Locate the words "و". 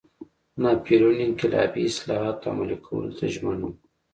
3.63-3.69